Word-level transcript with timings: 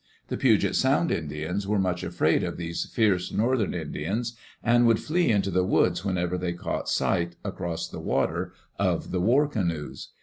The 0.29 0.37
Puget 0.37 0.75
Sound 0.75 1.11
Indians 1.11 1.67
were 1.67 1.77
much 1.77 2.01
afraid 2.03 2.43
of 2.43 2.57
these 2.57 2.85
fierce 2.85 3.31
northern 3.31 3.75
Indians, 3.75 4.35
and 4.63 4.87
would 4.87 4.99
flee 4.99 5.29
into 5.29 5.51
the 5.51 5.63
woods 5.63 6.03
whenever 6.03 6.39
they 6.39 6.53
caught 6.53 6.89
sight, 6.89 7.35
across 7.43 7.87
the 7.87 7.99
water, 7.99 8.51
of 8.79 9.11
the 9.11 9.21
war 9.21 9.47
canoes. 9.47 10.09